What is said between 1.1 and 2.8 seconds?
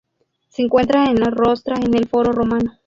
en los Rostra en el Foro Romano.